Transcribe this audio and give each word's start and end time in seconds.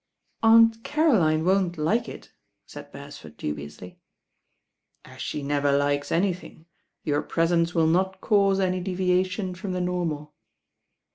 "Aunt 0.41 0.83
Caroline 0.83 1.45
won't 1.45 1.77
like 1.77 2.09
it," 2.09 2.31
said 2.65 2.91
Bere^fo 2.91 3.29
z^ 3.29 3.37
du 3.37 3.53
biously. 3.53 3.97
i 5.05 5.11
"As 5.13 5.21
she 5.21 5.43
never 5.43 5.71
likes 5.77 6.11
anything, 6.11 6.65
your 7.03 7.21
'^"csence 7.21 7.75
will 7.75 7.85
not 7.85 8.19
cause 8.19 8.59
any 8.59 8.79
deviation 8.79 9.53
from 9.53 9.73
the 9.73 9.79
normal." 9.81 10.33